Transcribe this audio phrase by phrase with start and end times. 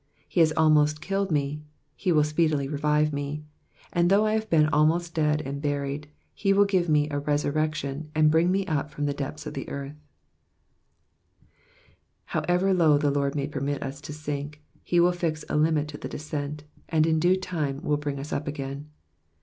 [0.27, 1.61] He has almost killed me,
[1.95, 3.43] he will speedily revive me;
[3.93, 8.09] and though I have been almost dead and buried, he will give me a resurrection,
[8.15, 9.93] and bring me up again from the depths of the earth,'*'*
[12.25, 15.99] However low the Lord may permit us to sink, he will fix a limit to
[15.99, 18.89] the descent, and in due time will bring us up again.